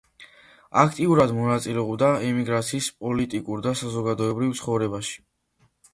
[0.83, 5.19] აქტიურად მონაწილეობდა ემიგრაციის პოლიტიკურ და საზოგადოებრივ ცხოვრებაში.